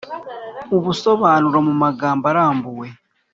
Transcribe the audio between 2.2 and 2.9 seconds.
arambuye